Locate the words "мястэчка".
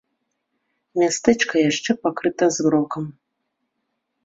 1.01-1.55